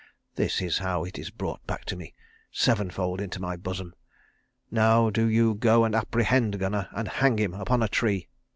[0.33, 2.15] This is how it is brought back to me,
[2.51, 3.93] sevenfold into my bosom.
[4.71, 8.27] Now do you go and apprehend Gunnar, and hang him up on a tree.